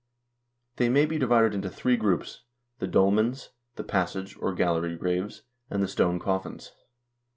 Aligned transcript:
They 0.77 0.89
may 0.89 1.05
be 1.05 1.19
divided 1.19 1.53
into 1.53 1.69
three 1.69 1.95
groups: 1.95 2.41
the 2.79 2.87
dolmens, 2.87 3.51
the 3.75 3.83
passage 3.83 4.35
or 4.41 4.55
gallery 4.55 4.95
graves, 4.95 5.43
and 5.69 5.83
the 5.83 5.87
stone 5.87 6.17
coffins. 6.17 6.71